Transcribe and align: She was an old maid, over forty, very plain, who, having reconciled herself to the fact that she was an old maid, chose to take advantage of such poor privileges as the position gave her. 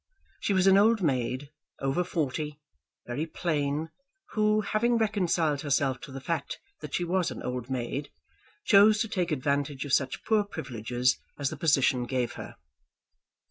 She 0.39 0.53
was 0.55 0.65
an 0.65 0.79
old 0.79 1.03
maid, 1.03 1.51
over 1.79 2.03
forty, 2.03 2.59
very 3.05 3.27
plain, 3.27 3.91
who, 4.29 4.61
having 4.61 4.97
reconciled 4.97 5.61
herself 5.61 5.99
to 6.01 6.11
the 6.11 6.19
fact 6.19 6.59
that 6.79 6.95
she 6.95 7.03
was 7.03 7.29
an 7.29 7.43
old 7.43 7.69
maid, 7.69 8.09
chose 8.65 8.97
to 9.01 9.07
take 9.07 9.31
advantage 9.31 9.85
of 9.85 9.93
such 9.93 10.23
poor 10.25 10.43
privileges 10.43 11.19
as 11.37 11.51
the 11.51 11.55
position 11.55 12.05
gave 12.05 12.31
her. 12.33 12.55